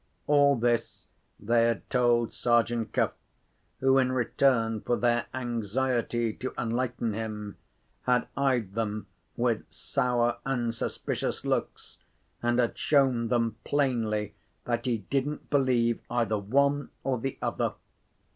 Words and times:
All 0.25 0.55
this 0.55 1.05
they 1.39 1.65
had 1.65 1.87
told 1.91 2.33
Sergeant 2.33 2.91
Cuff, 2.91 3.11
who, 3.81 3.99
in 3.99 4.11
return 4.11 4.81
for 4.81 4.97
their 4.97 5.27
anxiety 5.31 6.33
to 6.37 6.55
enlighten 6.57 7.13
him, 7.13 7.57
had 8.07 8.27
eyed 8.35 8.73
them 8.73 9.05
with 9.37 9.63
sour 9.71 10.39
and 10.43 10.73
suspicious 10.73 11.45
looks, 11.45 11.99
and 12.41 12.57
had 12.57 12.79
shown 12.79 13.27
them 13.27 13.57
plainly 13.63 14.33
that 14.65 14.87
he 14.87 15.05
didn't 15.11 15.51
believe 15.51 15.99
either 16.09 16.39
one 16.39 16.89
or 17.03 17.19
the 17.19 17.37
other. 17.39 17.73